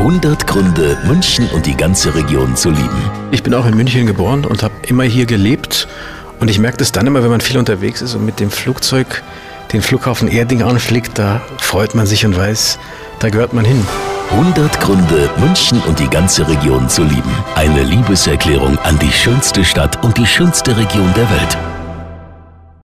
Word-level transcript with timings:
100 0.00 0.46
Gründe, 0.46 0.96
München 1.04 1.46
und 1.50 1.66
die 1.66 1.76
ganze 1.76 2.14
Region 2.14 2.56
zu 2.56 2.70
lieben. 2.70 3.10
Ich 3.32 3.42
bin 3.42 3.52
auch 3.52 3.66
in 3.66 3.76
München 3.76 4.06
geboren 4.06 4.46
und 4.46 4.62
habe 4.62 4.72
immer 4.86 5.02
hier 5.02 5.26
gelebt. 5.26 5.88
Und 6.40 6.48
ich 6.48 6.58
merke 6.58 6.78
das 6.78 6.90
dann 6.90 7.06
immer, 7.06 7.22
wenn 7.22 7.28
man 7.28 7.42
viel 7.42 7.58
unterwegs 7.58 8.00
ist 8.00 8.14
und 8.14 8.24
mit 8.24 8.40
dem 8.40 8.50
Flugzeug 8.50 9.22
den 9.74 9.82
Flughafen 9.82 10.28
Erding 10.28 10.62
anfliegt, 10.62 11.18
da 11.18 11.42
freut 11.58 11.94
man 11.94 12.06
sich 12.06 12.24
und 12.24 12.34
weiß, 12.34 12.78
da 13.18 13.28
gehört 13.28 13.52
man 13.52 13.66
hin. 13.66 13.86
100 14.30 14.80
Gründe, 14.80 15.28
München 15.36 15.82
und 15.86 15.98
die 15.98 16.08
ganze 16.08 16.48
Region 16.48 16.88
zu 16.88 17.02
lieben. 17.02 17.34
Eine 17.54 17.82
Liebeserklärung 17.82 18.78
an 18.78 18.98
die 19.00 19.12
schönste 19.12 19.66
Stadt 19.66 20.02
und 20.02 20.16
die 20.16 20.26
schönste 20.26 20.78
Region 20.78 21.12
der 21.14 21.28
Welt. 21.28 21.69